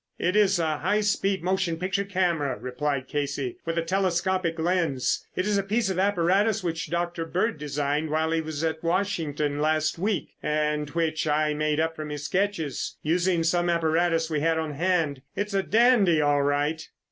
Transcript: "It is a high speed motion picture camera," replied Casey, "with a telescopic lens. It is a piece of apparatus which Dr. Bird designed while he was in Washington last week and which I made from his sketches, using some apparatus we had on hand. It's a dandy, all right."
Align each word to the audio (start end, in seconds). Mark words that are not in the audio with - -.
"It 0.17 0.35
is 0.35 0.57
a 0.57 0.79
high 0.79 1.01
speed 1.01 1.43
motion 1.43 1.77
picture 1.77 2.03
camera," 2.03 2.57
replied 2.57 3.07
Casey, 3.07 3.57
"with 3.67 3.77
a 3.77 3.83
telescopic 3.83 4.57
lens. 4.57 5.27
It 5.35 5.45
is 5.45 5.59
a 5.59 5.61
piece 5.61 5.91
of 5.91 5.99
apparatus 5.99 6.63
which 6.63 6.89
Dr. 6.89 7.23
Bird 7.23 7.59
designed 7.59 8.09
while 8.09 8.31
he 8.31 8.41
was 8.41 8.63
in 8.63 8.77
Washington 8.81 9.59
last 9.61 9.99
week 9.99 10.29
and 10.41 10.89
which 10.89 11.27
I 11.27 11.53
made 11.53 11.79
from 11.95 12.09
his 12.09 12.23
sketches, 12.23 12.97
using 13.03 13.43
some 13.43 13.69
apparatus 13.69 14.27
we 14.27 14.39
had 14.39 14.57
on 14.57 14.73
hand. 14.73 15.21
It's 15.35 15.53
a 15.53 15.61
dandy, 15.61 16.19
all 16.19 16.41
right." 16.41 16.81